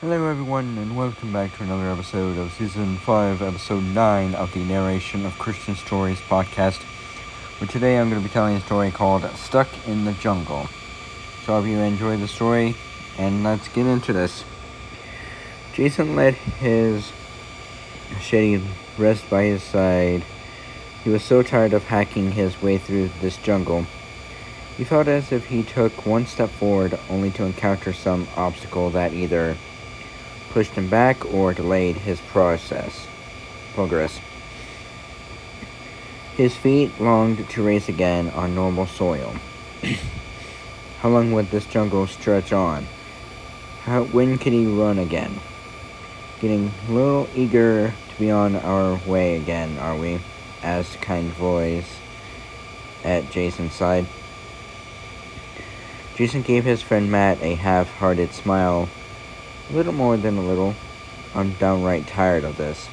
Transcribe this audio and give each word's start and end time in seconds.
Hello, 0.00 0.30
everyone, 0.30 0.78
and 0.78 0.96
welcome 0.96 1.30
back 1.30 1.54
to 1.54 1.62
another 1.62 1.90
episode 1.90 2.38
of 2.38 2.50
Season 2.54 2.96
5, 2.96 3.42
Episode 3.42 3.82
9 3.82 4.34
of 4.34 4.50
the 4.54 4.64
Narration 4.64 5.26
of 5.26 5.38
Christian 5.38 5.74
Stories 5.74 6.22
podcast. 6.22 6.80
Where 7.60 7.68
today 7.68 7.98
I'm 7.98 8.08
going 8.08 8.22
to 8.22 8.26
be 8.26 8.32
telling 8.32 8.56
a 8.56 8.62
story 8.62 8.90
called 8.90 9.28
Stuck 9.36 9.68
in 9.86 10.06
the 10.06 10.14
Jungle. 10.14 10.70
So, 11.44 11.52
I 11.52 11.58
hope 11.58 11.66
you 11.66 11.80
enjoy 11.80 12.16
the 12.16 12.28
story, 12.28 12.76
and 13.18 13.44
let's 13.44 13.68
get 13.68 13.84
into 13.84 14.14
this. 14.14 14.42
Jason 15.74 16.16
let 16.16 16.32
his 16.32 17.12
machete 18.10 18.64
rest 18.96 19.28
by 19.28 19.42
his 19.42 19.62
side. 19.62 20.24
He 21.04 21.10
was 21.10 21.22
so 21.22 21.42
tired 21.42 21.74
of 21.74 21.84
hacking 21.84 22.32
his 22.32 22.62
way 22.62 22.78
through 22.78 23.10
this 23.20 23.36
jungle. 23.36 23.84
He 24.78 24.84
felt 24.84 25.08
as 25.08 25.30
if 25.30 25.48
he 25.48 25.62
took 25.62 26.06
one 26.06 26.24
step 26.24 26.48
forward 26.48 26.98
only 27.10 27.30
to 27.32 27.44
encounter 27.44 27.92
some 27.92 28.26
obstacle 28.34 28.88
that 28.92 29.12
either 29.12 29.58
pushed 30.50 30.72
him 30.72 30.88
back 30.88 31.32
or 31.32 31.54
delayed 31.54 31.96
his 31.96 32.20
process 32.20 33.06
progress. 33.74 34.20
His 36.36 36.56
feet 36.56 37.00
longed 37.00 37.48
to 37.48 37.62
race 37.62 37.88
again 37.88 38.30
on 38.30 38.54
normal 38.54 38.86
soil. 38.86 39.34
How 41.00 41.08
long 41.08 41.32
would 41.32 41.50
this 41.50 41.66
jungle 41.66 42.06
stretch 42.06 42.52
on? 42.52 42.86
How, 43.84 44.04
when 44.04 44.38
could 44.38 44.52
he 44.52 44.66
run 44.66 44.98
again? 44.98 45.40
Getting 46.40 46.70
a 46.88 46.92
little 46.92 47.28
eager 47.34 47.94
to 48.10 48.18
be 48.18 48.30
on 48.30 48.56
our 48.56 49.00
way 49.06 49.36
again, 49.36 49.78
are 49.78 49.96
we? 49.96 50.20
asked 50.62 51.00
kind 51.00 51.30
voice 51.32 51.98
at 53.02 53.30
Jason's 53.30 53.72
side. 53.72 54.06
Jason 56.16 56.42
gave 56.42 56.64
his 56.64 56.82
friend 56.82 57.10
Matt 57.10 57.40
a 57.40 57.54
half 57.54 57.90
hearted 57.94 58.34
smile 58.34 58.90
a 59.70 59.76
little 59.76 59.92
more 59.92 60.16
than 60.16 60.36
a 60.36 60.42
little. 60.42 60.74
I'm 61.34 61.52
downright 61.52 62.06
tired 62.06 62.44
of 62.44 62.56
this. 62.56 62.88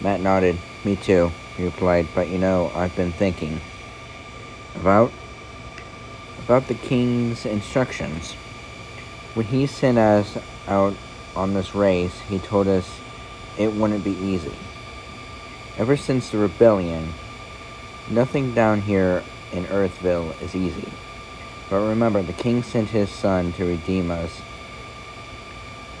Matt 0.00 0.20
nodded. 0.20 0.58
Me 0.84 0.96
too, 0.96 1.32
he 1.56 1.64
replied, 1.64 2.06
but 2.14 2.28
you 2.28 2.38
know, 2.38 2.70
I've 2.74 2.94
been 2.96 3.12
thinking. 3.12 3.60
About? 4.76 5.12
About 6.44 6.68
the 6.68 6.74
king's 6.74 7.44
instructions. 7.44 8.32
When 9.34 9.46
he 9.46 9.66
sent 9.66 9.98
us 9.98 10.38
out 10.66 10.94
on 11.34 11.54
this 11.54 11.74
race, 11.74 12.20
he 12.28 12.38
told 12.38 12.68
us 12.68 13.00
it 13.58 13.72
wouldn't 13.72 14.04
be 14.04 14.12
easy. 14.12 14.54
Ever 15.76 15.96
since 15.96 16.30
the 16.30 16.38
rebellion, 16.38 17.12
nothing 18.08 18.54
down 18.54 18.80
here 18.80 19.22
in 19.52 19.66
Earthville 19.66 20.40
is 20.40 20.54
easy. 20.54 20.88
But 21.68 21.80
remember, 21.80 22.22
the 22.22 22.32
king 22.32 22.62
sent 22.62 22.90
his 22.90 23.10
son 23.10 23.52
to 23.54 23.64
redeem 23.64 24.10
us 24.10 24.40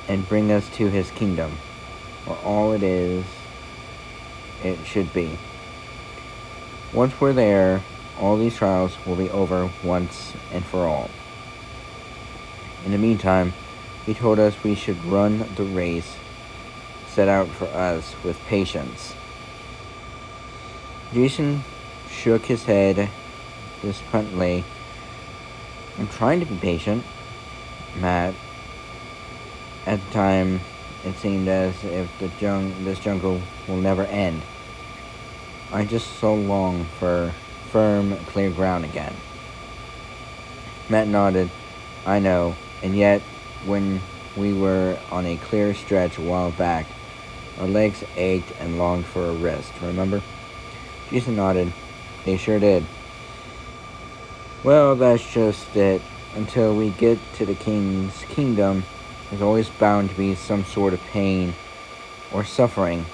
and 0.08 0.28
bring 0.28 0.52
us 0.52 0.68
to 0.76 0.88
his 0.88 1.10
kingdom, 1.10 1.52
where 2.24 2.38
all 2.38 2.72
it 2.72 2.82
is 2.82 3.24
it 4.62 4.84
should 4.86 5.12
be. 5.12 5.38
Once 6.92 7.20
we're 7.20 7.32
there, 7.32 7.82
all 8.18 8.36
these 8.36 8.56
trials 8.56 8.96
will 9.04 9.16
be 9.16 9.30
over 9.30 9.70
once 9.82 10.32
and 10.52 10.64
for 10.64 10.86
all. 10.86 11.10
In 12.84 12.92
the 12.92 12.98
meantime, 12.98 13.52
he 14.04 14.14
told 14.14 14.38
us 14.38 14.62
we 14.62 14.74
should 14.74 15.04
run 15.04 15.46
the 15.56 15.64
race 15.64 16.16
set 17.08 17.28
out 17.28 17.48
for 17.48 17.66
us 17.66 18.14
with 18.22 18.38
patience. 18.46 19.14
Jason 21.12 21.64
shook 22.10 22.44
his 22.44 22.64
head 22.64 23.08
disappointedly. 23.82 24.64
I'm 25.98 26.08
trying 26.08 26.40
to 26.40 26.46
be 26.46 26.56
patient, 26.56 27.04
Matt 27.96 28.34
at 29.86 30.04
the 30.04 30.10
time, 30.12 30.60
it 31.04 31.16
seemed 31.16 31.48
as 31.48 31.72
if 31.84 32.10
the 32.18 32.30
jung- 32.40 32.84
this 32.84 32.98
jungle 32.98 33.40
will 33.68 33.76
never 33.76 34.04
end. 34.04 34.42
I 35.72 35.84
just 35.84 36.18
so 36.18 36.34
long 36.34 36.86
for 36.98 37.32
firm, 37.70 38.16
clear 38.26 38.50
ground 38.50 38.84
again. 38.84 39.14
Matt 40.88 41.08
nodded. 41.08 41.50
I 42.04 42.18
know, 42.18 42.54
and 42.82 42.96
yet, 42.96 43.20
when 43.64 44.00
we 44.36 44.52
were 44.52 44.98
on 45.10 45.26
a 45.26 45.36
clear 45.36 45.74
stretch 45.74 46.18
a 46.18 46.22
while 46.22 46.52
back, 46.52 46.86
our 47.58 47.66
legs 47.66 48.04
ached 48.16 48.52
and 48.60 48.78
longed 48.78 49.06
for 49.06 49.24
a 49.24 49.32
rest, 49.32 49.72
remember? 49.82 50.22
Jason 51.10 51.36
nodded. 51.36 51.72
They 52.24 52.36
sure 52.36 52.58
did. 52.58 52.84
Well, 54.62 54.96
that's 54.96 55.24
just 55.32 55.74
it. 55.76 56.02
Until 56.34 56.76
we 56.76 56.90
get 56.90 57.18
to 57.36 57.46
the 57.46 57.54
king's 57.54 58.24
kingdom, 58.24 58.84
there's 59.30 59.42
always 59.42 59.68
bound 59.68 60.10
to 60.10 60.16
be 60.16 60.34
some 60.34 60.64
sort 60.64 60.92
of 60.92 61.00
pain 61.06 61.54
or 62.32 62.44
suffering. 62.44 63.06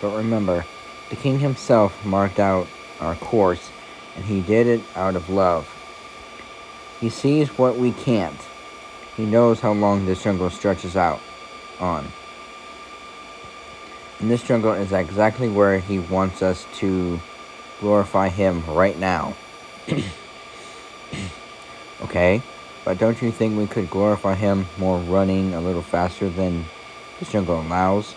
But 0.00 0.16
remember, 0.16 0.64
the 1.10 1.16
king 1.16 1.40
himself 1.40 2.04
marked 2.04 2.38
out 2.38 2.68
our 3.00 3.16
course, 3.16 3.70
and 4.16 4.24
he 4.24 4.40
did 4.40 4.66
it 4.66 4.82
out 4.94 5.16
of 5.16 5.28
love. 5.28 5.68
He 7.00 7.08
sees 7.08 7.48
what 7.58 7.76
we 7.76 7.92
can't. 7.92 8.40
He 9.16 9.24
knows 9.24 9.60
how 9.60 9.72
long 9.72 10.06
this 10.06 10.22
jungle 10.22 10.50
stretches 10.50 10.96
out 10.96 11.20
on. 11.80 12.06
And 14.20 14.30
this 14.30 14.42
jungle 14.42 14.72
is 14.72 14.92
exactly 14.92 15.48
where 15.48 15.78
he 15.78 15.98
wants 15.98 16.42
us 16.42 16.66
to 16.74 17.20
glorify 17.80 18.28
him 18.28 18.64
right 18.66 18.98
now. 18.98 19.36
okay? 22.02 22.42
But 22.88 22.96
don't 22.96 23.20
you 23.20 23.30
think 23.30 23.54
we 23.54 23.66
could 23.66 23.90
glorify 23.90 24.34
him 24.34 24.64
more 24.78 24.98
running 24.98 25.52
a 25.52 25.60
little 25.60 25.82
faster 25.82 26.30
than 26.30 26.64
this 27.18 27.30
jungle 27.30 27.60
allows? 27.60 28.14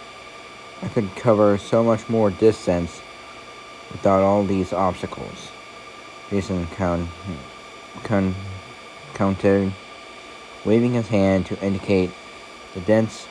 I 0.82 0.88
could 0.88 1.14
cover 1.18 1.58
so 1.58 1.84
much 1.84 2.08
more 2.08 2.32
distance 2.32 3.02
without 3.92 4.22
all 4.22 4.46
these 4.46 4.72
obstacles. 4.72 5.52
Jason 6.30 6.68
count, 6.68 7.10
count, 8.06 8.34
counted, 9.14 9.74
waving 10.64 10.94
his 10.94 11.10
hand 11.10 11.48
to 11.48 11.62
indicate 11.62 12.12
the 12.74 12.80
dense 12.80 13.28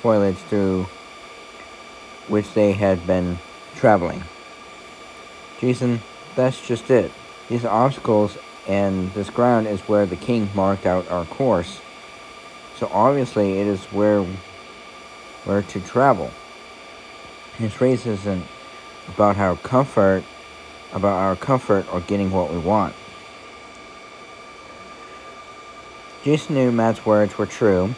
foliage 0.00 0.34
through 0.34 0.88
which 2.26 2.54
they 2.54 2.72
had 2.72 3.06
been 3.06 3.38
traveling. 3.76 4.24
Jason, 5.60 6.00
that's 6.34 6.60
just 6.66 6.90
it. 6.90 7.12
These 7.48 7.64
obstacles 7.64 8.36
and 8.68 9.12
this 9.12 9.30
ground 9.30 9.66
is 9.66 9.80
where 9.82 10.06
the 10.06 10.16
king 10.16 10.48
marked 10.54 10.86
out 10.86 11.10
our 11.10 11.24
course. 11.24 11.80
So 12.76 12.88
obviously 12.92 13.58
it 13.58 13.66
is 13.66 13.84
where 13.86 14.24
we're 15.46 15.62
to 15.62 15.80
travel. 15.80 16.30
His 17.58 17.80
race 17.80 18.06
isn't 18.06 18.44
about 19.08 19.36
our 19.36 19.56
comfort, 19.56 20.24
about 20.92 21.16
our 21.16 21.36
comfort 21.36 21.92
or 21.92 22.00
getting 22.00 22.30
what 22.30 22.50
we 22.50 22.58
want. 22.58 22.94
Jason 26.22 26.54
knew 26.54 26.70
Matt's 26.70 27.04
words 27.04 27.36
were 27.36 27.46
true, 27.46 27.94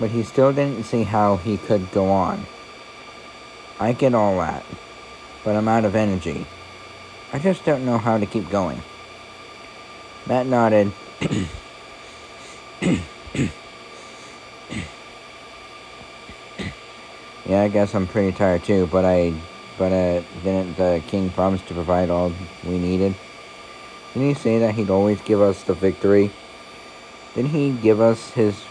but 0.00 0.10
he 0.10 0.24
still 0.24 0.52
didn't 0.52 0.82
see 0.84 1.04
how 1.04 1.36
he 1.36 1.56
could 1.56 1.90
go 1.92 2.10
on. 2.10 2.44
I 3.78 3.92
get 3.92 4.14
all 4.14 4.38
that, 4.38 4.64
but 5.44 5.54
I'm 5.54 5.68
out 5.68 5.84
of 5.84 5.94
energy. 5.94 6.46
I 7.32 7.38
just 7.38 7.64
don't 7.64 7.84
know 7.84 7.98
how 7.98 8.18
to 8.18 8.26
keep 8.26 8.50
going. 8.50 8.82
Matt 10.28 10.46
nodded. 10.46 10.92
yeah, 17.46 17.62
I 17.62 17.68
guess 17.68 17.94
I'm 17.94 18.06
pretty 18.06 18.36
tired 18.36 18.62
too, 18.62 18.86
but 18.88 19.06
I 19.06 19.32
but 19.78 19.90
uh, 19.90 20.22
didn't 20.44 20.76
the 20.76 21.02
king 21.06 21.30
promise 21.30 21.62
to 21.62 21.72
provide 21.72 22.10
all 22.10 22.30
we 22.62 22.78
needed? 22.78 23.14
Didn't 24.12 24.28
he 24.28 24.34
say 24.34 24.58
that 24.58 24.74
he'd 24.74 24.90
always 24.90 25.18
give 25.22 25.40
us 25.40 25.62
the 25.62 25.72
victory? 25.72 26.30
Didn't 27.34 27.52
he 27.52 27.70
give 27.70 28.02
us 28.02 28.30
his 28.32 28.62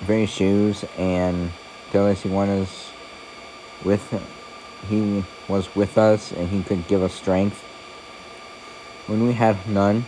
very 0.00 0.26
shoes 0.26 0.84
and 0.98 1.50
tell 1.92 2.08
us 2.08 2.20
he 2.20 2.28
wanted 2.28 2.64
us 2.64 2.90
with 3.86 4.22
he 4.90 5.24
was 5.48 5.74
with 5.74 5.96
us 5.96 6.30
and 6.32 6.50
he 6.50 6.62
could 6.62 6.86
give 6.88 7.02
us 7.02 7.14
strength 7.14 7.64
when 9.06 9.26
we 9.26 9.32
had 9.32 9.66
none? 9.66 10.04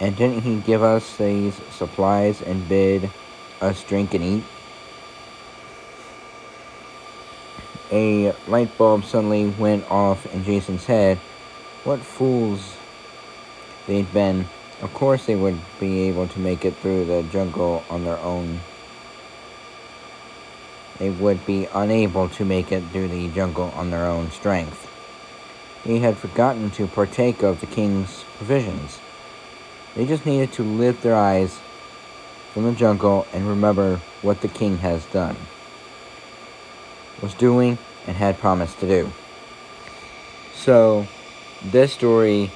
And 0.00 0.16
didn't 0.16 0.42
he 0.42 0.56
give 0.60 0.82
us 0.82 1.16
these 1.16 1.60
supplies 1.70 2.42
and 2.42 2.68
bid 2.68 3.10
us 3.60 3.82
drink 3.84 4.14
and 4.14 4.24
eat? 4.24 4.44
A 7.92 8.32
light 8.48 8.76
bulb 8.76 9.04
suddenly 9.04 9.46
went 9.46 9.88
off 9.90 10.26
in 10.34 10.44
Jason's 10.44 10.86
head. 10.86 11.18
What 11.84 12.00
fools 12.00 12.76
they'd 13.86 14.12
been. 14.12 14.46
Of 14.82 14.92
course 14.94 15.26
they 15.26 15.36
would 15.36 15.60
be 15.78 16.02
able 16.08 16.26
to 16.28 16.40
make 16.40 16.64
it 16.64 16.76
through 16.76 17.04
the 17.04 17.22
jungle 17.24 17.84
on 17.88 18.04
their 18.04 18.18
own. 18.18 18.60
They 20.98 21.10
would 21.10 21.44
be 21.46 21.68
unable 21.72 22.28
to 22.30 22.44
make 22.44 22.72
it 22.72 22.82
through 22.90 23.08
the 23.08 23.28
jungle 23.28 23.72
on 23.76 23.90
their 23.90 24.06
own 24.06 24.30
strength. 24.30 24.88
He 25.84 25.98
had 26.00 26.16
forgotten 26.16 26.70
to 26.72 26.86
partake 26.86 27.42
of 27.42 27.60
the 27.60 27.66
king's 27.66 28.24
provisions. 28.38 28.98
They 29.94 30.06
just 30.06 30.26
needed 30.26 30.52
to 30.54 30.62
lift 30.62 31.02
their 31.02 31.14
eyes 31.14 31.60
from 32.52 32.64
the 32.64 32.72
jungle 32.72 33.26
and 33.32 33.46
remember 33.46 34.00
what 34.22 34.40
the 34.40 34.48
king 34.48 34.78
has 34.78 35.04
done. 35.06 35.36
was 37.22 37.34
doing 37.34 37.78
and 38.06 38.16
had 38.16 38.38
promised 38.38 38.80
to 38.80 38.88
do. 38.88 39.12
So, 40.54 41.06
this 41.62 41.92
story 41.92 42.50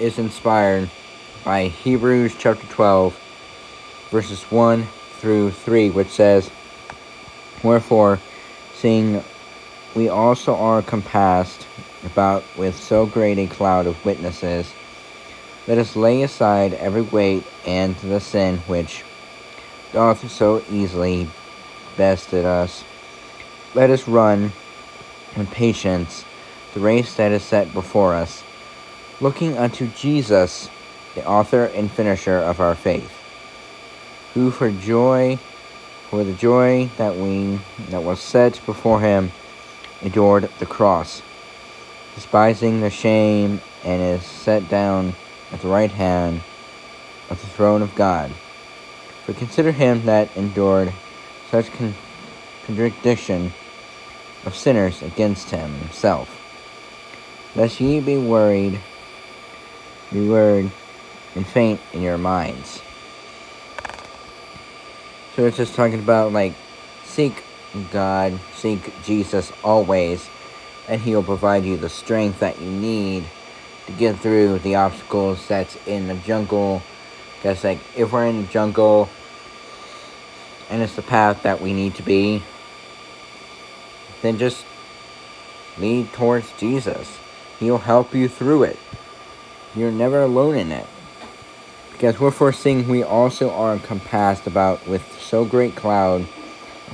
is 0.00 0.18
inspired 0.18 0.90
by 1.44 1.68
Hebrews 1.68 2.34
chapter 2.38 2.66
12, 2.66 3.18
verses 4.10 4.42
1 4.44 4.84
through 5.18 5.50
3, 5.50 5.90
which 5.90 6.08
says, 6.08 6.50
Wherefore, 7.62 8.18
seeing 8.74 9.22
we 9.94 10.08
also 10.08 10.56
are 10.56 10.82
compassed 10.82 11.66
about 12.04 12.44
with 12.56 12.76
so 12.76 13.06
great 13.06 13.38
a 13.38 13.46
cloud 13.46 13.86
of 13.86 14.04
witnesses, 14.04 14.72
let 15.66 15.78
us 15.78 15.96
lay 15.96 16.22
aside 16.22 16.74
every 16.74 17.02
weight 17.02 17.44
and 17.66 17.96
the 17.96 18.20
sin 18.20 18.58
which 18.66 19.04
doth 19.92 20.30
so 20.30 20.62
easily 20.70 21.28
bested 21.96 22.44
us. 22.44 22.84
Let 23.74 23.90
us 23.90 24.06
run 24.06 24.52
with 25.36 25.50
patience 25.50 26.24
the 26.74 26.80
race 26.80 27.14
that 27.14 27.32
is 27.32 27.42
set 27.42 27.72
before 27.72 28.14
us, 28.14 28.42
looking 29.20 29.56
unto 29.56 29.86
Jesus, 29.88 30.68
the 31.14 31.24
author 31.26 31.66
and 31.66 31.90
finisher 31.90 32.36
of 32.36 32.60
our 32.60 32.74
faith, 32.74 33.12
who 34.34 34.50
for 34.50 34.70
joy 34.70 35.38
for 36.10 36.22
the 36.22 36.32
joy 36.34 36.88
that 36.96 37.16
we 37.16 37.58
that 37.88 38.02
was 38.02 38.20
set 38.20 38.60
before 38.66 39.00
him 39.00 39.32
endured 40.02 40.48
the 40.58 40.66
cross, 40.66 41.22
despising 42.14 42.80
the 42.80 42.90
shame, 42.90 43.60
and 43.84 44.00
is 44.00 44.22
set 44.22 44.68
down 44.68 45.14
at 45.54 45.60
the 45.60 45.68
right 45.68 45.92
hand 45.92 46.42
of 47.30 47.40
the 47.40 47.46
throne 47.46 47.80
of 47.80 47.94
God. 47.94 48.32
For 49.24 49.32
consider 49.32 49.70
him 49.70 50.04
that 50.04 50.36
endured 50.36 50.92
such 51.50 51.70
con- 51.72 51.94
contradiction 52.66 53.52
of 54.44 54.56
sinners 54.56 55.00
against 55.00 55.50
him 55.50 55.72
himself, 55.74 56.28
lest 57.54 57.80
ye 57.80 58.00
be 58.00 58.18
worried, 58.18 58.80
be 60.12 60.28
worried, 60.28 60.72
and 61.36 61.46
faint 61.46 61.80
in 61.92 62.02
your 62.02 62.18
minds. 62.18 62.82
So 65.36 65.46
it's 65.46 65.56
just 65.56 65.74
talking 65.74 66.00
about 66.00 66.32
like 66.32 66.54
seek 67.04 67.44
God, 67.92 68.38
seek 68.54 68.92
Jesus 69.04 69.52
always, 69.62 70.28
and 70.88 71.00
He'll 71.00 71.22
provide 71.22 71.64
you 71.64 71.76
the 71.76 71.88
strength 71.88 72.40
that 72.40 72.60
you 72.60 72.70
need 72.70 73.24
to 73.86 73.92
get 73.92 74.18
through 74.18 74.58
the 74.60 74.74
obstacles 74.74 75.46
that's 75.46 75.76
in 75.86 76.08
the 76.08 76.14
jungle. 76.14 76.82
Because, 77.36 77.64
like, 77.64 77.80
if 77.96 78.12
we're 78.12 78.26
in 78.26 78.42
the 78.42 78.48
jungle 78.48 79.08
and 80.70 80.82
it's 80.82 80.96
the 80.96 81.02
path 81.02 81.42
that 81.42 81.60
we 81.60 81.72
need 81.72 81.94
to 81.96 82.02
be, 82.02 82.42
then 84.22 84.38
just 84.38 84.64
lead 85.78 86.12
towards 86.12 86.50
Jesus. 86.52 87.18
He'll 87.60 87.78
help 87.78 88.14
you 88.14 88.28
through 88.28 88.64
it. 88.64 88.78
You're 89.74 89.90
never 89.90 90.22
alone 90.22 90.54
in 90.56 90.72
it. 90.72 90.86
Because 91.92 92.18
we're 92.18 92.30
foreseeing 92.30 92.88
we 92.88 93.02
also 93.02 93.50
are 93.50 93.78
compassed 93.78 94.46
about 94.46 94.86
with 94.86 95.20
so 95.20 95.44
great 95.44 95.76
cloud 95.76 96.26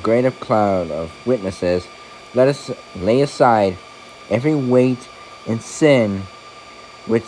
great 0.02 0.24
of 0.24 0.38
cloud 0.40 0.90
of 0.90 1.12
witnesses, 1.26 1.86
let 2.34 2.48
us 2.48 2.70
lay 2.96 3.20
aside 3.20 3.76
every 4.28 4.54
weight 4.54 5.08
and 5.46 5.60
sin 5.60 6.22
which 7.10 7.24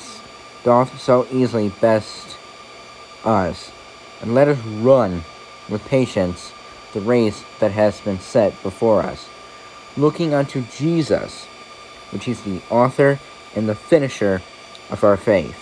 doth 0.64 1.00
so 1.00 1.26
easily 1.31 1.69
best 1.69 2.37
us, 3.25 3.70
and 4.20 4.34
let 4.34 4.49
us 4.49 4.58
run 4.58 5.25
with 5.69 5.84
patience 5.87 6.52
the 6.93 7.00
race 7.00 7.44
that 7.58 7.73
has 7.73 8.00
been 8.00 8.20
set 8.20 8.61
before 8.62 9.02
us, 9.02 9.29
looking 9.96 10.32
unto 10.32 10.62
Jesus, 10.62 11.44
which 12.11 12.29
is 12.29 12.43
the 12.43 12.61
author 12.70 13.19
and 13.55 13.69
the 13.69 13.75
finisher 13.75 14.40
of 14.90 15.02
our 15.02 15.17
faith, 15.17 15.58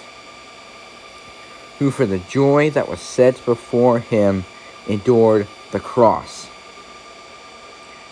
who 1.78 1.90
for 1.90 2.06
the 2.06 2.18
joy 2.18 2.70
that 2.70 2.88
was 2.88 3.00
set 3.00 3.44
before 3.44 4.00
him 4.00 4.44
endured 4.86 5.46
the 5.70 5.80
cross 5.80 6.50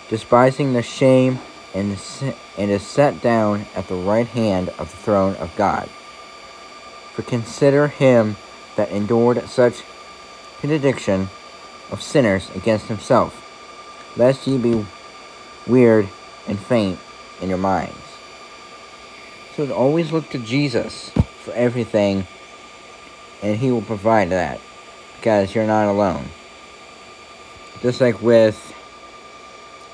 despising 0.09 0.73
the 0.73 0.81
shame, 0.81 1.39
and, 1.73 1.97
and 2.57 2.71
is 2.71 2.81
set 2.81 3.21
down 3.21 3.65
at 3.75 3.87
the 3.87 3.95
right 3.95 4.27
hand 4.27 4.69
of 4.69 4.89
the 4.91 4.97
throne 4.97 5.35
of 5.35 5.55
God. 5.55 5.87
For 7.19 7.25
consider 7.25 7.89
him 7.89 8.37
that 8.77 8.91
endured 8.91 9.45
such 9.49 9.83
contradiction 10.61 11.27
of 11.91 12.01
sinners 12.01 12.49
against 12.55 12.85
himself, 12.85 13.45
lest 14.15 14.47
ye 14.47 14.57
be 14.57 14.85
weird 15.67 16.07
and 16.47 16.57
faint 16.57 16.97
in 17.41 17.49
your 17.49 17.57
minds. 17.57 17.99
So 19.53 19.69
always 19.73 20.13
look 20.13 20.29
to 20.29 20.37
Jesus 20.37 21.09
for 21.43 21.51
everything, 21.51 22.25
and 23.43 23.57
he 23.57 23.69
will 23.69 23.81
provide 23.81 24.29
that, 24.29 24.61
because 25.17 25.53
you're 25.53 25.67
not 25.67 25.89
alone. 25.89 26.23
Just 27.81 27.99
like 27.99 28.21
with 28.21 28.73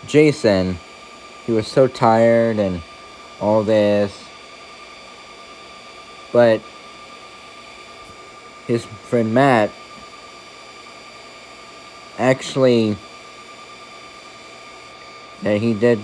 Jason, 0.05 0.77
he 1.47 1.53
was 1.53 1.67
so 1.67 1.87
tired 1.87 2.59
and 2.59 2.83
all 3.41 3.63
this. 3.63 4.15
But 6.31 6.61
his 8.67 8.85
friend 8.85 9.33
Matt 9.33 9.71
actually 12.17 12.97
that 15.41 15.57
he 15.57 15.73
did 15.73 15.99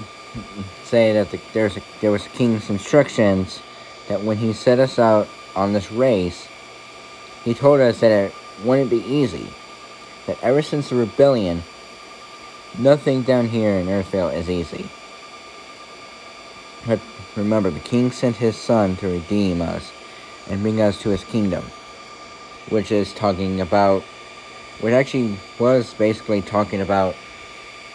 say 0.84 1.13
that 1.13 1.31
the, 1.31 1.40
there's 1.54 1.78
a, 1.78 1.81
there 2.02 2.12
was 2.12 2.28
king's 2.28 2.69
instructions 2.69 3.62
that 4.08 4.22
when 4.22 4.38
he 4.38 4.54
set 4.54 4.80
us 4.80 5.00
out 5.00 5.28
on 5.56 5.74
this 5.74 5.92
race, 5.92 6.48
he 7.44 7.54
told 7.54 7.80
us 7.80 8.00
that 8.02 8.12
it 8.12 8.34
wouldn't 8.64 8.90
be 8.90 9.04
easy. 9.04 9.48
That 10.28 10.42
ever 10.44 10.62
since 10.62 10.90
the 10.90 10.96
rebellion, 10.96 11.64
Nothing 12.78 13.24
down 13.24 13.50
here 13.50 13.72
in 13.72 13.88
Earthvale 13.88 14.34
is 14.34 14.50
easy. 14.50 14.88
But 16.88 17.02
remember, 17.36 17.69
the 17.69 17.81
king 17.81 18.12
sent 18.12 18.38
his 18.38 18.56
son 18.56 18.96
to 18.98 19.07
redeem 19.07 19.62
us 19.62 19.92
and 20.50 20.62
bring 20.62 20.80
us 20.80 21.02
to 21.02 21.10
his 21.10 21.24
kingdom. 21.25 21.66
Which 22.69 22.92
is 22.92 23.13
talking 23.13 23.60
about, 23.60 24.04
which 24.80 24.94
actually 24.94 25.38
was 25.60 25.94
basically 25.94 26.42
talking 26.42 26.81
about 26.81 27.16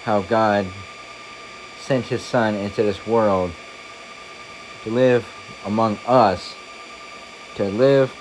how 0.04 0.22
God 0.22 0.66
sent 1.80 2.06
his 2.06 2.22
son 2.22 2.54
into 2.54 2.82
this 2.82 3.06
world 3.06 3.52
to 4.84 4.90
live 4.90 5.26
among 5.64 5.98
us, 6.06 6.54
to 7.54 7.64
live 7.64 8.14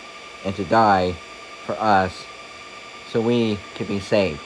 and 0.45 0.55
to 0.55 0.63
die 0.63 1.15
for 1.65 1.73
us, 1.73 2.25
so 3.09 3.19
we 3.19 3.57
could 3.75 3.87
be 3.87 3.99
saved. 3.99 4.41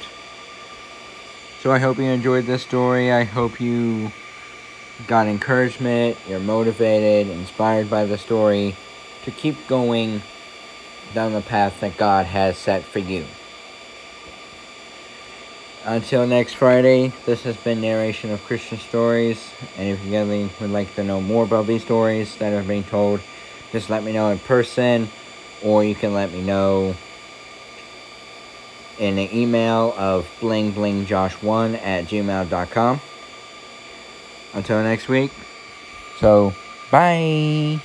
So 1.62 1.72
I 1.72 1.80
hope 1.80 1.98
you 1.98 2.06
enjoyed 2.06 2.46
this 2.46 2.62
story. 2.62 3.12
I 3.12 3.26
hope 3.26 3.60
you 3.60 4.12
got 5.08 5.28
encouragement, 5.28 6.18
you're 6.28 6.40
motivated, 6.40 7.28
inspired 7.28 7.90
by 7.90 8.06
the 8.06 8.18
story 8.18 8.76
to 9.26 9.32
keep 9.32 9.68
going 9.68 10.22
down 11.14 11.34
the 11.34 11.42
path 11.42 11.80
that 11.82 11.98
God 11.98 12.26
has 12.26 12.58
set 12.58 12.84
for 12.84 13.00
you. 13.00 13.26
Until 15.86 16.28
next 16.28 16.54
Friday, 16.54 17.14
this 17.26 17.44
has 17.44 17.56
been 17.58 17.82
Narration 17.82 18.32
of 18.32 18.44
Christian 18.44 18.78
Stories. 18.78 19.52
And 19.78 19.88
if 19.88 20.04
you 20.04 20.12
really 20.12 20.50
would 20.60 20.72
like 20.72 20.94
to 20.96 21.04
know 21.04 21.22
more 21.22 21.46
about 21.46 21.68
these 21.68 21.84
stories 21.84 22.36
that 22.38 22.54
are 22.54 22.64
being 22.64 22.84
told, 22.84 23.22
just 23.72 23.90
let 23.90 24.04
me 24.04 24.12
know 24.12 24.30
in 24.30 24.40
person, 24.40 25.10
or 25.64 25.84
you 25.84 25.96
can 25.96 26.14
let 26.14 26.32
me 26.32 26.42
know 26.42 26.96
in 29.00 29.18
an 29.18 29.34
email 29.34 29.94
of 29.98 30.28
blingblingjosh1 30.42 31.82
at 31.82 32.06
gmail.com. 32.06 33.02
Until 34.54 34.84
next 34.84 35.08
week. 35.08 35.32
So, 36.20 36.54
bye. 36.92 37.80